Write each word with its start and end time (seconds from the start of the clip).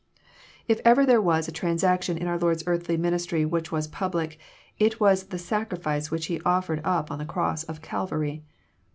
If 0.67 0.81
ever 0.83 1.05
there 1.05 1.21
was 1.21 1.47
a 1.47 1.51
transaction 1.51 2.17
in 2.17 2.25
our 2.25 2.39
Lord's 2.39 2.63
earthly 2.65 2.97
ministry 2.97 3.45
which 3.45 3.71
was 3.71 3.85
public, 3.87 4.39
it 4.79 4.99
was 4.99 5.25
the 5.27 5.37
Sacrifice 5.37 6.09
which 6.09 6.25
He 6.25 6.41
offered 6.41 6.81
up 6.83 7.11
on 7.11 7.19
the 7.19 7.23
cross 7.23 7.61
of 7.65 7.83
Calvary. 7.83 8.41